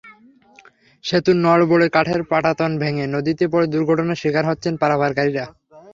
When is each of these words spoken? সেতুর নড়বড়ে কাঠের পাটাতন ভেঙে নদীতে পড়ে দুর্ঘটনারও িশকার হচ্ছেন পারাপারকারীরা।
সেতুর 1.03 1.37
নড়বড়ে 1.37 1.87
কাঠের 1.89 2.21
পাটাতন 2.23 2.71
ভেঙে 2.81 3.05
নদীতে 3.07 3.45
পড়ে 3.47 3.65
দুর্ঘটনারও 3.67 4.19
িশকার 4.19 4.45
হচ্ছেন 4.49 4.73
পারাপারকারীরা। 4.81 5.45